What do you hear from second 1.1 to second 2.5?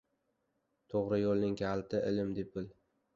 yo‘lning kalitini ilm